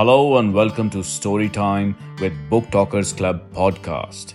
Hello 0.00 0.38
and 0.38 0.54
welcome 0.54 0.88
to 0.88 1.00
Storytime 1.00 1.94
with 2.22 2.32
Book 2.48 2.70
Talkers 2.70 3.12
Club 3.12 3.42
podcast. 3.52 4.32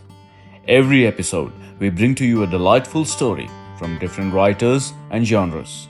Every 0.67 1.07
episode, 1.07 1.51
we 1.79 1.89
bring 1.89 2.13
to 2.19 2.23
you 2.23 2.43
a 2.43 2.47
delightful 2.47 3.03
story 3.03 3.49
from 3.79 3.97
different 3.97 4.31
writers 4.31 4.93
and 5.09 5.25
genres. 5.25 5.87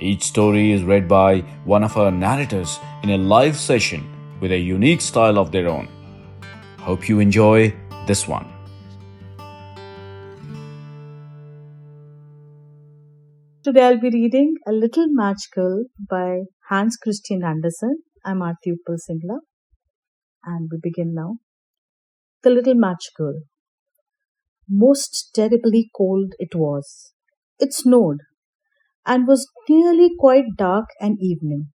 Each 0.00 0.24
story 0.24 0.72
is 0.72 0.82
read 0.82 1.06
by 1.06 1.42
one 1.64 1.84
of 1.84 1.96
our 1.96 2.10
narrators 2.10 2.80
in 3.04 3.10
a 3.10 3.16
live 3.16 3.56
session 3.56 4.04
with 4.40 4.50
a 4.50 4.58
unique 4.58 5.00
style 5.00 5.38
of 5.38 5.52
their 5.52 5.68
own. 5.68 5.86
Hope 6.80 7.08
you 7.08 7.20
enjoy 7.20 7.72
this 8.08 8.26
one. 8.26 8.52
Today 13.62 13.84
I'll 13.84 14.00
be 14.00 14.10
reading 14.10 14.54
A 14.66 14.72
Little 14.72 15.06
Girl 15.54 15.84
by 16.10 16.40
Hans 16.70 16.96
Christian 16.96 17.44
Andersen. 17.44 18.02
I'm 18.24 18.38
Aarti 18.38 18.72
Uppal 18.72 18.98
Singla 19.04 19.38
and 20.44 20.68
we 20.70 20.78
begin 20.80 21.12
now. 21.12 21.38
The 22.44 22.50
Little 22.50 22.76
Match 22.76 23.06
Girl. 23.16 23.40
Most 24.68 25.32
terribly 25.34 25.90
cold 25.96 26.34
it 26.38 26.54
was. 26.54 27.12
It 27.58 27.74
snowed 27.74 28.20
and 29.04 29.26
was 29.26 29.48
nearly 29.68 30.10
quite 30.20 30.44
dark 30.56 30.86
and 31.00 31.18
evening, 31.20 31.72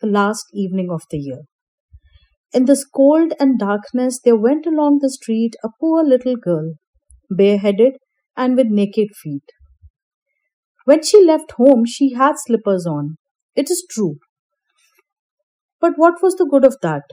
the 0.00 0.06
last 0.06 0.46
evening 0.54 0.88
of 0.90 1.02
the 1.10 1.18
year. 1.18 1.42
In 2.54 2.64
this 2.64 2.86
cold 2.86 3.34
and 3.38 3.58
darkness 3.58 4.18
there 4.24 4.34
went 4.36 4.64
along 4.64 5.00
the 5.00 5.10
street 5.10 5.56
a 5.62 5.68
poor 5.78 6.02
little 6.02 6.36
girl, 6.36 6.72
bareheaded 7.28 7.98
and 8.34 8.56
with 8.56 8.68
naked 8.68 9.08
feet. 9.22 9.44
When 10.86 11.02
she 11.02 11.22
left 11.22 11.52
home, 11.58 11.84
she 11.84 12.14
had 12.14 12.36
slippers 12.38 12.86
on. 12.86 13.16
It 13.54 13.70
is 13.70 13.86
true. 13.90 14.16
But 15.80 15.94
what 15.96 16.22
was 16.22 16.34
the 16.36 16.44
good 16.46 16.64
of 16.64 16.76
that? 16.82 17.04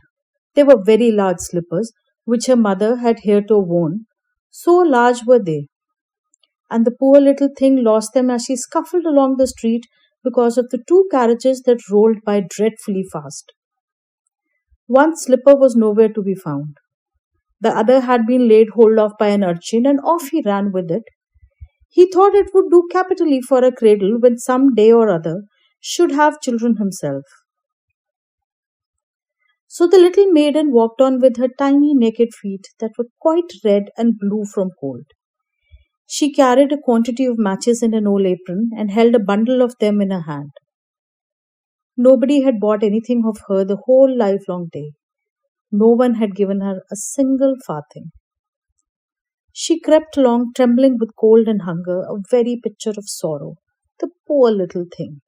They 0.55 0.63
were 0.63 0.83
very 0.83 1.11
large 1.11 1.39
slippers, 1.39 1.93
which 2.25 2.47
her 2.47 2.55
mother 2.57 2.97
had 2.97 3.19
heretofore 3.19 3.63
worn. 3.65 4.07
So 4.51 4.75
large 4.77 5.25
were 5.25 5.39
they. 5.39 5.67
And 6.69 6.83
the 6.85 6.91
poor 6.91 7.21
little 7.21 7.47
thing 7.57 7.77
lost 7.85 8.11
them 8.13 8.29
as 8.29 8.43
she 8.43 8.57
scuffled 8.57 9.05
along 9.05 9.37
the 9.37 9.47
street 9.47 9.85
because 10.25 10.57
of 10.57 10.71
the 10.71 10.83
two 10.85 11.07
carriages 11.09 11.61
that 11.61 11.89
rolled 11.89 12.17
by 12.25 12.41
dreadfully 12.41 13.05
fast. 13.13 13.53
One 14.87 15.17
slipper 15.17 15.57
was 15.57 15.75
nowhere 15.75 16.07
to 16.07 16.21
be 16.23 16.35
found. 16.35 16.77
The 17.61 17.69
other 17.77 18.01
had 18.01 18.27
been 18.27 18.47
laid 18.47 18.69
hold 18.71 18.99
of 18.99 19.13
by 19.19 19.29
an 19.29 19.43
urchin, 19.43 19.85
and 19.85 19.99
off 20.01 20.29
he 20.29 20.41
ran 20.45 20.71
with 20.71 20.91
it, 20.91 21.03
he 21.89 22.11
thought 22.11 22.35
it 22.35 22.53
would 22.53 22.71
do 22.71 22.87
capitally 22.91 23.41
for 23.41 23.63
a 23.63 23.71
cradle 23.71 24.19
when 24.19 24.37
some 24.39 24.75
day 24.75 24.91
or 24.91 25.09
other 25.09 25.43
should 25.81 26.11
have 26.11 26.41
children 26.41 26.77
himself. 26.77 27.23
So 29.73 29.87
the 29.87 29.97
little 29.99 30.31
maiden 30.31 30.71
walked 30.71 31.01
on 31.01 31.19
with 31.19 31.37
her 31.37 31.49
tiny 31.49 31.93
naked 31.95 32.29
feet 32.41 32.65
that 32.79 32.93
were 32.97 33.07
quite 33.19 33.51
red 33.65 33.89
and 33.97 34.19
blue 34.19 34.45
from 34.45 34.69
cold. 34.79 35.05
She 36.07 36.31
carried 36.31 36.71
a 36.71 36.79
quantity 36.79 37.25
of 37.25 37.37
matches 37.37 37.83
in 37.83 37.93
an 37.93 38.07
old 38.07 38.25
apron 38.25 38.69
and 38.77 38.89
held 38.89 39.15
a 39.15 39.19
bundle 39.19 39.61
of 39.61 39.77
them 39.79 39.99
in 39.99 40.11
her 40.11 40.21
hand. 40.21 40.51
Nobody 41.97 42.41
had 42.43 42.59
bought 42.59 42.83
anything 42.83 43.23
of 43.25 43.39
her 43.47 43.65
the 43.65 43.77
whole 43.87 44.15
livelong 44.15 44.69
day. 44.71 44.91
No 45.71 45.89
one 45.89 46.15
had 46.15 46.35
given 46.35 46.61
her 46.61 46.83
a 46.91 46.95
single 46.95 47.55
farthing. 47.65 48.11
She 49.51 49.79
crept 49.79 50.15
along, 50.15 50.51
trembling 50.55 50.99
with 50.99 51.15
cold 51.15 51.47
and 51.47 51.63
hunger, 51.63 52.01
a 52.01 52.21
very 52.29 52.55
picture 52.63 52.91
of 52.91 53.09
sorrow. 53.09 53.55
The 53.99 54.11
poor 54.27 54.51
little 54.51 54.85
thing. 54.95 55.22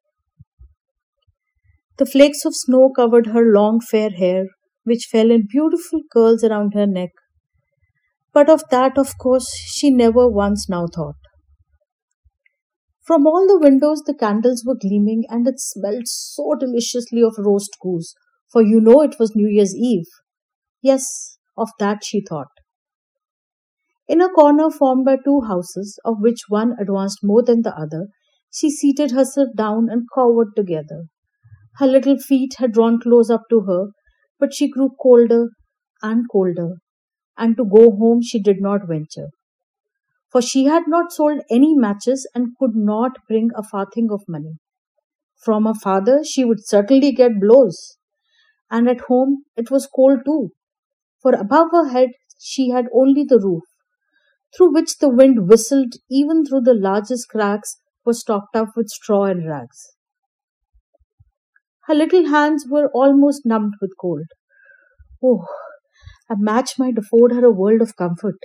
The 1.97 2.05
flakes 2.05 2.45
of 2.45 2.55
snow 2.55 2.91
covered 2.95 3.27
her 3.27 3.43
long 3.53 3.79
fair 3.79 4.09
hair, 4.09 4.45
which 4.83 5.07
fell 5.11 5.31
in 5.31 5.47
beautiful 5.49 6.02
curls 6.11 6.43
around 6.43 6.73
her 6.73 6.85
neck. 6.85 7.11
But 8.33 8.49
of 8.49 8.64
that, 8.70 8.97
of 8.97 9.17
course, 9.17 9.47
she 9.65 9.89
never 9.89 10.30
once 10.30 10.70
now 10.70 10.87
thought. 10.87 11.15
From 13.05 13.25
all 13.25 13.47
the 13.47 13.59
windows, 13.59 14.02
the 14.05 14.14
candles 14.14 14.64
were 14.65 14.75
gleaming, 14.75 15.23
and 15.30 15.47
it 15.47 15.59
smelled 15.59 16.08
so 16.08 16.55
deliciously 16.59 17.21
of 17.21 17.36
roast 17.37 17.77
goose, 17.81 18.14
for 18.52 18.61
you 18.61 18.81
know 18.81 19.02
it 19.02 19.17
was 19.20 19.36
New 19.36 19.47
Year's 19.47 19.75
Eve. 19.75 20.08
Yes, 20.81 21.37
of 21.58 21.70
that 21.80 22.03
she 22.03 22.21
thought. 22.27 22.49
In 24.08 24.21
a 24.21 24.30
corner 24.30 24.70
formed 24.70 25.05
by 25.05 25.17
two 25.17 25.41
houses, 25.41 25.99
of 26.03 26.20
which 26.20 26.41
one 26.49 26.75
advanced 26.80 27.20
more 27.23 27.43
than 27.43 27.61
the 27.61 27.75
other, 27.75 28.08
she 28.52 28.70
seated 28.70 29.11
herself 29.11 29.49
down 29.55 29.87
and 29.89 30.08
cowered 30.14 30.55
together. 30.55 31.05
Her 31.77 31.87
little 31.87 32.17
feet 32.17 32.55
had 32.58 32.73
drawn 32.73 32.99
close 32.99 33.30
up 33.30 33.43
to 33.49 33.61
her, 33.61 33.89
but 34.39 34.53
she 34.53 34.67
grew 34.69 34.89
colder 35.02 35.49
and 36.02 36.25
colder, 36.31 36.77
and 37.37 37.58
to 37.58 37.65
go 37.65 37.91
home 37.91 38.21
she 38.21 38.41
did 38.41 38.61
not 38.61 38.87
venture. 38.87 39.30
For 40.31 40.39
she 40.39 40.65
had 40.65 40.83
not 40.87 41.11
sold 41.11 41.41
any 41.49 41.73
matches 41.73 42.30
and 42.35 42.55
could 42.59 42.75
not 42.75 43.17
bring 43.27 43.49
a 43.55 43.64
farthing 43.64 44.11
of 44.11 44.21
money. 44.27 44.59
From 45.37 45.65
her 45.65 45.73
father 45.73 46.23
she 46.23 46.45
would 46.45 46.67
certainly 46.67 47.11
get 47.11 47.39
blows, 47.39 47.97
and 48.71 48.89
at 48.89 49.02
home 49.02 49.45
it 49.55 49.71
was 49.71 49.87
cold 49.87 50.19
too, 50.25 50.52
for 51.21 51.33
above 51.33 51.69
her 51.71 51.89
head 51.89 52.09
she 52.39 52.69
had 52.69 52.87
only 52.93 53.23
the 53.23 53.39
roof, 53.39 53.64
through 54.58 54.73
which 54.73 54.99
the 54.99 55.09
wind 55.09 55.47
whistled 55.47 55.93
even 56.09 56.45
through 56.45 56.61
the 56.61 56.73
largest 56.73 57.30
cracks 57.30 57.81
were 58.05 58.14
stopped 58.14 58.55
up 58.55 58.69
with 58.75 58.89
straw 58.89 59.25
and 59.25 59.47
rags. 59.47 59.95
Her 61.87 61.95
little 61.95 62.27
hands 62.27 62.65
were 62.69 62.89
almost 62.93 63.45
numbed 63.45 63.75
with 63.81 63.97
cold. 63.99 64.27
Oh, 65.23 65.45
a 66.29 66.35
match 66.37 66.79
might 66.79 66.97
afford 66.97 67.33
her 67.33 67.45
a 67.45 67.51
world 67.51 67.81
of 67.81 67.95
comfort. 67.95 68.37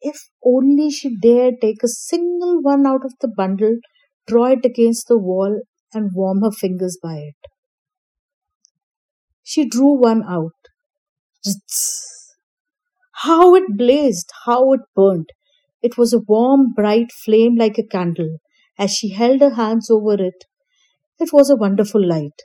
If 0.00 0.30
only 0.44 0.90
she 0.90 1.16
dared 1.16 1.60
take 1.60 1.82
a 1.82 1.88
single 1.88 2.62
one 2.62 2.86
out 2.86 3.04
of 3.04 3.14
the 3.20 3.28
bundle, 3.28 3.78
draw 4.26 4.46
it 4.46 4.64
against 4.64 5.08
the 5.08 5.18
wall, 5.18 5.62
and 5.94 6.12
warm 6.14 6.42
her 6.42 6.52
fingers 6.52 6.98
by 7.02 7.18
it. 7.18 7.36
She 9.42 9.68
drew 9.68 9.98
one 10.00 10.22
out. 10.22 10.54
How 13.24 13.54
it 13.54 13.76
blazed, 13.76 14.30
how 14.46 14.72
it 14.72 14.80
burnt. 14.94 15.32
It 15.82 15.98
was 15.98 16.14
a 16.14 16.20
warm, 16.20 16.72
bright 16.72 17.12
flame 17.12 17.54
like 17.56 17.76
a 17.76 17.86
candle. 17.86 18.38
As 18.78 18.92
she 18.94 19.10
held 19.10 19.42
her 19.42 19.54
hands 19.56 19.90
over 19.90 20.14
it, 20.14 20.46
it 21.20 21.32
was 21.32 21.50
a 21.50 21.56
wonderful 21.56 22.06
light. 22.06 22.42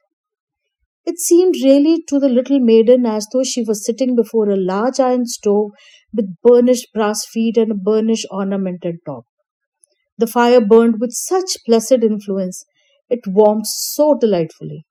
It 1.05 1.17
seemed 1.17 1.55
really 1.63 2.03
to 2.09 2.19
the 2.19 2.27
little 2.27 2.59
maiden 2.59 3.05
as 3.05 3.25
though 3.31 3.43
she 3.43 3.63
was 3.63 3.85
sitting 3.85 4.15
before 4.17 4.49
a 4.49 4.57
large 4.57 4.99
iron 4.99 5.25
stove 5.27 5.71
with 6.13 6.35
burnished 6.43 6.91
brass 6.93 7.25
feet 7.25 7.55
and 7.55 7.71
a 7.71 7.75
burnished 7.75 8.27
ornamented 8.29 8.97
top. 9.05 9.23
The 10.17 10.27
fire 10.27 10.61
burned 10.65 10.99
with 10.99 11.11
such 11.13 11.57
blessed 11.67 12.03
influence, 12.03 12.65
it 13.09 13.27
warmed 13.27 13.67
so 13.67 14.15
delightfully. 14.15 14.85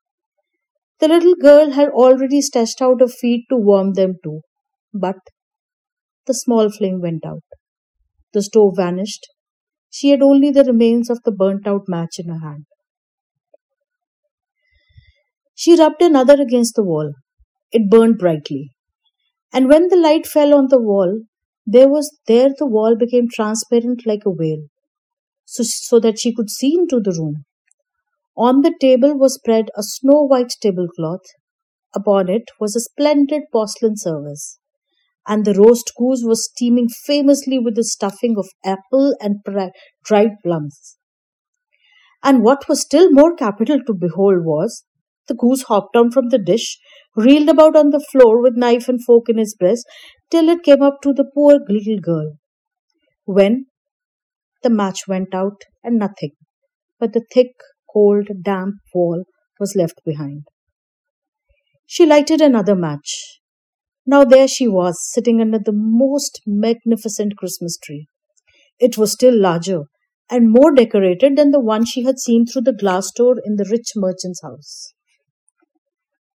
The 1.01 1.09
little 1.09 1.35
girl 1.35 1.73
had 1.73 1.91
already 1.91 2.41
stretched 2.41 2.81
out 2.81 3.01
her 3.03 3.07
feet 3.07 3.45
to 3.51 3.59
warm 3.59 3.93
them 3.93 4.15
too, 4.25 4.41
but 4.95 5.19
the 6.27 6.35
small 6.35 6.69
flame 6.69 7.01
went 7.01 7.25
out. 7.25 7.45
The 8.33 8.43
stove 8.43 8.77
vanished. 8.77 9.29
She 9.91 10.11
had 10.11 10.23
only 10.23 10.51
the 10.51 10.65
remains 10.65 11.11
of 11.11 11.23
the 11.25 11.33
burnt 11.33 11.67
out 11.67 11.89
match 11.89 12.19
in 12.19 12.29
her 12.29 12.41
hand. 12.41 12.67
She 15.63 15.77
rubbed 15.77 16.03
another 16.03 16.37
against 16.43 16.75
the 16.75 16.83
wall. 16.83 17.13
It 17.71 17.89
burned 17.89 18.19
brightly. 18.19 18.73
And 19.53 19.69
when 19.69 19.87
the 19.91 19.97
light 19.97 20.27
fell 20.27 20.55
on 20.55 20.67
the 20.71 20.81
wall, 20.81 21.21
there 21.65 21.89
was 21.89 22.19
there 22.27 22.51
the 22.59 22.67
wall 22.67 22.97
became 22.97 23.29
transparent 23.33 24.03
like 24.05 24.27
a 24.27 24.35
veil, 24.35 24.63
so, 25.45 25.63
so 25.63 26.01
that 26.01 26.19
she 26.19 26.35
could 26.35 26.51
see 26.51 26.75
into 26.75 26.99
the 26.99 27.17
room. 27.17 27.45
On 28.37 28.63
the 28.63 28.75
table 28.81 29.17
was 29.17 29.37
spread 29.37 29.71
a 29.77 29.85
snow 29.85 30.25
white 30.25 30.53
tablecloth. 30.61 31.27
Upon 31.95 32.29
it 32.29 32.51
was 32.59 32.75
a 32.75 32.81
splendid 32.81 33.43
porcelain 33.53 33.97
service 33.97 34.59
and 35.29 35.45
the 35.45 35.55
roast 35.55 35.93
goose 35.97 36.23
was 36.25 36.45
steaming 36.45 36.89
famously 36.89 37.61
with 37.61 37.77
the 37.77 37.85
stuffing 37.85 38.35
of 38.37 38.49
apple 38.65 39.15
and 39.21 39.45
dried 40.05 40.33
plums. 40.45 40.99
And 42.23 42.43
what 42.43 42.69
was 42.69 42.83
still 42.83 43.13
more 43.13 43.37
capital 43.37 43.79
to 43.87 43.95
behold 43.95 44.45
was 44.45 44.85
the 45.29 45.35
goose 45.35 45.63
hopped 45.63 45.95
down 45.95 46.11
from 46.11 46.29
the 46.29 46.39
dish, 46.39 46.79
reeled 47.17 47.49
about 47.49 47.77
on 47.77 47.91
the 47.91 48.05
floor 48.11 48.41
with 48.43 48.57
knife 48.57 48.89
and 48.89 49.05
fork 49.05 49.29
in 49.29 49.39
his 49.39 49.55
breast 49.55 49.87
till 50.31 50.49
it 50.49 50.63
came 50.63 50.83
up 50.83 51.01
to 51.03 51.13
the 51.13 51.25
poor 51.35 51.59
little 51.69 51.99
girl. 51.99 52.39
When 53.25 53.67
the 54.63 54.71
match 54.71 55.07
went 55.09 55.35
out 55.35 55.63
and 55.83 55.99
nothing 55.99 56.33
but 56.99 57.13
the 57.13 57.25
thick, 57.33 57.53
cold, 57.93 58.29
damp 58.43 58.77
wall 58.95 59.25
was 59.59 59.75
left 59.77 60.01
behind. 60.05 60.47
She 61.87 62.07
lighted 62.07 62.41
another 62.41 62.77
match 62.77 63.41
now 64.05 64.25
there 64.25 64.49
she 64.49 64.67
was, 64.67 64.99
sitting 65.13 65.41
under 65.41 65.61
the 65.61 65.73
most 65.73 66.43
magnificent 66.45 67.37
Christmas 67.37 67.79
tree. 67.79 68.09
It 68.81 68.99
was 68.99 69.13
still 69.13 69.39
larger 69.39 69.83
and 70.29 70.51
more 70.51 70.75
decorated 70.75 71.37
than 71.37 71.53
the 71.53 71.61
one 71.61 71.85
she 71.85 72.03
had 72.03 72.19
seen 72.19 72.45
through 72.45 72.63
the 72.63 72.73
glass 72.73 73.13
door 73.13 73.37
in 73.45 73.57
the 73.57 73.69
rich 73.71 73.93
merchant's 73.95 74.43
house. 74.43 74.93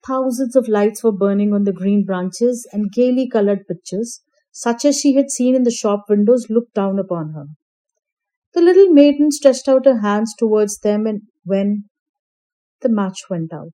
Thousands 0.07 0.55
of 0.55 0.69
lights 0.69 1.03
were 1.03 1.11
burning 1.11 1.53
on 1.53 1.65
the 1.65 1.73
green 1.73 2.05
branches, 2.05 2.65
and 2.71 2.91
gaily 2.91 3.27
colored 3.27 3.67
pictures, 3.67 4.21
such 4.53 4.85
as 4.85 4.97
she 4.97 5.15
had 5.15 5.29
seen 5.29 5.53
in 5.53 5.63
the 5.63 5.71
shop 5.71 6.05
windows, 6.07 6.47
looked 6.49 6.73
down 6.73 6.97
upon 6.97 7.33
her. 7.33 7.47
The 8.53 8.61
little 8.61 8.89
maiden 8.93 9.31
stretched 9.31 9.67
out 9.67 9.85
her 9.85 9.99
hands 9.99 10.33
towards 10.37 10.79
them, 10.79 11.05
and 11.05 11.23
when 11.43 11.89
the 12.79 12.89
match 12.89 13.29
went 13.29 13.51
out, 13.51 13.73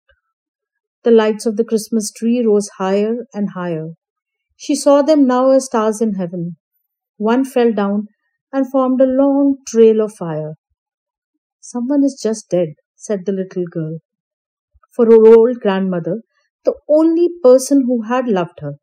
the 1.03 1.11
lights 1.11 1.45
of 1.45 1.55
the 1.55 1.63
Christmas 1.63 2.11
tree 2.11 2.43
rose 2.43 2.69
higher 2.77 3.27
and 3.33 3.49
higher. 3.51 3.89
She 4.55 4.75
saw 4.75 5.03
them 5.03 5.27
now 5.27 5.51
as 5.51 5.65
stars 5.65 6.01
in 6.01 6.15
heaven. 6.15 6.57
One 7.17 7.45
fell 7.45 7.71
down 7.71 8.07
and 8.51 8.69
formed 8.71 9.01
a 9.01 9.05
long 9.05 9.57
trail 9.67 10.01
of 10.01 10.15
fire. 10.15 10.55
Someone 11.59 12.03
is 12.03 12.19
just 12.21 12.49
dead, 12.49 12.69
said 12.95 13.25
the 13.25 13.31
little 13.31 13.65
girl. 13.65 13.99
For 14.95 15.05
her 15.05 15.35
old 15.35 15.59
grandmother, 15.59 16.21
the 16.65 16.75
only 16.87 17.29
person 17.41 17.85
who 17.85 18.03
had 18.03 18.27
loved 18.27 18.59
her 18.61 18.73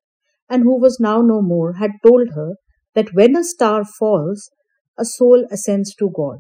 and 0.49 0.65
who 0.65 0.79
was 0.79 0.99
now 0.99 1.23
no 1.23 1.41
more, 1.41 1.75
had 1.75 1.93
told 2.05 2.31
her 2.35 2.57
that 2.95 3.15
when 3.15 3.37
a 3.37 3.45
star 3.45 3.85
falls, 3.85 4.51
a 4.99 5.05
soul 5.05 5.47
ascends 5.51 5.95
to 5.95 6.11
God. 6.11 6.39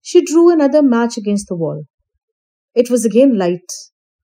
She 0.00 0.24
drew 0.24 0.50
another 0.50 0.82
match 0.82 1.18
against 1.18 1.48
the 1.48 1.56
wall. 1.56 1.82
It 2.74 2.90
was 2.90 3.04
again 3.04 3.36
light, 3.36 3.72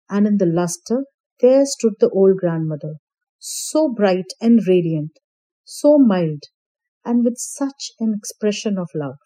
and 0.09 0.27
in 0.27 0.39
the 0.39 0.47
lustre 0.47 1.05
there 1.41 1.67
stood 1.67 1.95
the 1.99 2.09
old 2.11 2.37
grandmother, 2.37 2.95
so 3.41 3.93
bright 3.93 4.33
and 4.41 4.61
radiant, 4.67 5.19
so 5.65 5.99
mild, 5.99 6.45
and 7.05 7.25
with 7.25 7.37
such 7.37 7.91
an 7.99 8.15
expression 8.17 8.79
of 8.79 8.89
love. 8.95 9.19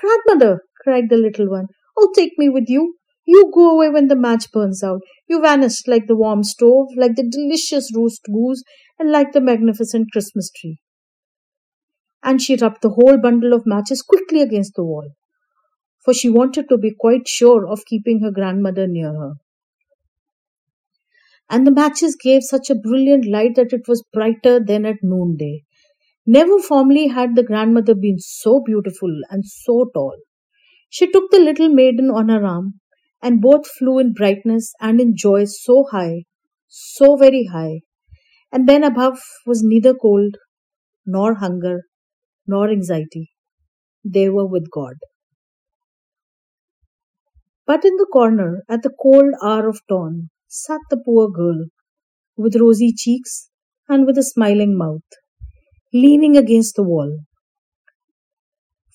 Grandmother, 0.00 0.62
cried 0.82 1.08
the 1.08 1.16
little 1.16 1.48
one, 1.48 1.68
oh, 1.96 2.12
take 2.14 2.32
me 2.36 2.48
with 2.48 2.64
you. 2.68 2.97
You 3.28 3.52
go 3.54 3.70
away 3.70 3.90
when 3.90 4.08
the 4.08 4.16
match 4.16 4.50
burns 4.50 4.82
out. 4.82 5.02
You 5.28 5.42
vanish 5.42 5.86
like 5.86 6.06
the 6.06 6.16
warm 6.16 6.42
stove, 6.42 6.88
like 6.96 7.14
the 7.14 7.28
delicious 7.28 7.94
roast 7.94 8.22
goose, 8.24 8.64
and 8.98 9.12
like 9.12 9.32
the 9.32 9.40
magnificent 9.42 10.10
Christmas 10.10 10.50
tree. 10.50 10.78
And 12.22 12.40
she 12.40 12.54
rubbed 12.54 12.80
the 12.80 12.90
whole 12.90 13.18
bundle 13.20 13.52
of 13.52 13.66
matches 13.66 14.02
quickly 14.02 14.40
against 14.40 14.76
the 14.76 14.84
wall, 14.84 15.10
for 16.04 16.14
she 16.14 16.30
wanted 16.30 16.68
to 16.70 16.78
be 16.78 16.94
quite 16.94 17.28
sure 17.28 17.68
of 17.68 17.84
keeping 17.86 18.20
her 18.20 18.30
grandmother 18.30 18.86
near 18.86 19.12
her. 19.12 19.34
And 21.50 21.66
the 21.66 21.72
matches 21.72 22.14
gave 22.14 22.44
such 22.44 22.70
a 22.70 22.76
brilliant 22.76 23.26
light 23.26 23.56
that 23.56 23.72
it 23.72 23.88
was 23.88 24.04
brighter 24.12 24.60
than 24.60 24.86
at 24.86 25.02
noonday. 25.02 25.64
Never 26.26 26.58
formerly 26.60 27.08
had 27.08 27.36
the 27.36 27.42
grandmother 27.42 27.94
been 27.94 28.18
so 28.18 28.60
beautiful 28.60 29.10
and 29.30 29.44
so 29.46 29.90
tall. 29.94 30.16
She 30.90 31.10
took 31.10 31.30
the 31.30 31.40
little 31.40 31.68
maiden 31.68 32.10
on 32.10 32.28
her 32.30 32.44
arm 32.44 32.80
and 33.22 33.40
both 33.40 33.66
flew 33.68 33.98
in 33.98 34.12
brightness 34.12 34.74
and 34.80 35.00
in 35.00 35.16
joy 35.16 35.44
so 35.44 35.84
high, 35.90 36.24
so 36.68 37.16
very 37.16 37.46
high, 37.46 37.80
and 38.52 38.68
then 38.68 38.84
above 38.84 39.20
was 39.46 39.62
neither 39.64 39.94
cold, 39.94 40.36
nor 41.06 41.34
hunger, 41.36 41.84
nor 42.46 42.70
anxiety. 42.70 43.32
They 44.04 44.28
were 44.30 44.46
with 44.46 44.70
God. 44.70 44.96
But 47.66 47.84
in 47.84 47.94
the 47.98 48.06
corner, 48.12 48.64
at 48.68 48.82
the 48.82 48.90
cold 49.00 49.32
hour 49.40 49.68
of 49.68 49.80
dawn, 49.88 50.30
sat 50.48 50.80
the 50.90 50.96
poor 50.96 51.30
girl, 51.30 51.66
with 52.36 52.56
rosy 52.56 52.92
cheeks 52.92 53.50
and 53.88 54.06
with 54.06 54.18
a 54.18 54.24
smiling 54.24 54.76
mouth, 54.78 55.02
leaning 55.92 56.36
against 56.36 56.76
the 56.76 56.84
wall, 56.84 57.18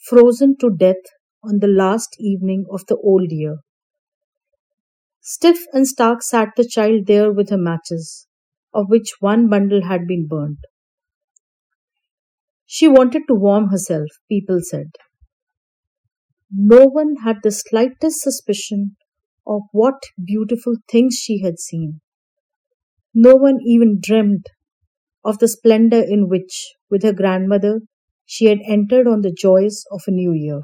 frozen 0.08 0.56
to 0.56 0.70
death 0.70 1.02
on 1.44 1.58
the 1.58 1.68
last 1.68 2.16
evening 2.20 2.64
of 2.70 2.86
the 2.86 2.96
old 2.98 3.32
year. 3.32 3.58
Stiff 5.26 5.66
and 5.72 5.88
stark 5.88 6.22
sat 6.22 6.50
the 6.58 6.68
child 6.68 7.08
there 7.08 7.32
with 7.32 7.50
her 7.50 7.58
matches, 7.58 8.28
of 8.74 8.90
which 8.90 9.14
one 9.22 9.48
bundle 9.48 9.84
had 9.84 10.06
been 10.06 10.28
burnt. 10.28 10.60
She 12.66 12.90
wanted 12.90 13.22
to 13.30 13.34
warm 13.34 13.70
herself, 13.70 14.10
people 14.28 14.60
said. 14.62 14.92
No 16.52 16.88
one 16.88 17.16
had 17.24 17.38
the 17.42 17.52
slightest 17.52 18.20
suspicion 18.20 18.98
of 19.48 19.62
what 19.72 20.04
beautiful 20.22 20.76
things 20.92 21.16
she 21.16 21.42
had 21.42 21.58
seen. 21.58 22.02
No 23.14 23.36
one 23.36 23.60
even 23.66 24.00
dreamed 24.02 24.48
of 25.24 25.40
the 25.40 25.48
splendor 25.48 26.04
in 26.04 26.28
which, 26.28 26.74
with 26.90 27.04
her 27.04 27.14
grandmother, 27.14 27.80
she 28.26 28.48
had 28.48 28.60
entered 28.68 29.08
on 29.08 29.22
the 29.22 29.32
joys 29.32 29.86
of 29.90 30.02
a 30.06 30.12
new 30.12 30.34
year 30.34 30.60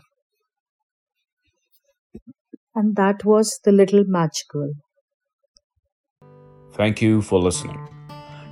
and 2.80 2.96
that 2.96 3.26
was 3.26 3.60
the 3.66 3.72
little 3.72 4.04
match 4.18 4.44
girl. 4.50 4.72
Thank 6.74 7.02
you 7.02 7.22
for 7.22 7.40
listening. 7.40 7.80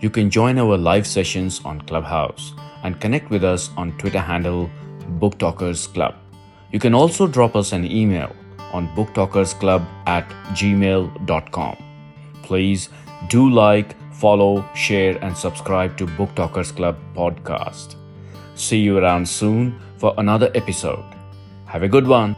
You 0.01 0.09
can 0.09 0.29
join 0.29 0.59
our 0.59 0.77
live 0.77 1.07
sessions 1.07 1.61
on 1.63 1.81
Clubhouse 1.81 2.53
and 2.83 2.99
connect 2.99 3.29
with 3.29 3.43
us 3.43 3.69
on 3.77 3.97
Twitter 3.97 4.19
handle 4.19 4.69
Book 5.21 5.37
Talkers 5.39 5.87
Club. 5.87 6.15
You 6.73 6.79
can 6.79 6.93
also 6.93 7.27
drop 7.27 7.55
us 7.55 7.71
an 7.71 7.85
email 7.89 8.35
on 8.73 8.89
booktalkersclub 8.95 9.87
at 10.05 10.27
gmail.com. 10.59 11.77
Please 12.43 12.89
do 13.29 13.49
like, 13.49 13.95
follow, 14.13 14.65
share, 14.75 15.17
and 15.23 15.37
subscribe 15.37 15.97
to 15.97 16.05
Book 16.05 16.35
Talkers 16.35 16.71
Club 16.73 16.97
podcast. 17.15 17.95
See 18.55 18.79
you 18.79 18.97
around 18.97 19.27
soon 19.27 19.79
for 19.97 20.13
another 20.17 20.51
episode. 20.53 21.05
Have 21.65 21.83
a 21.83 21.87
good 21.87 22.07
one. 22.07 22.35